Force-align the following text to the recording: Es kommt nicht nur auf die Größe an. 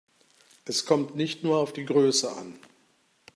Es 0.65 0.87
kommt 0.87 1.15
nicht 1.15 1.43
nur 1.43 1.57
auf 1.59 1.73
die 1.73 1.85
Größe 1.85 2.31
an. 2.35 2.57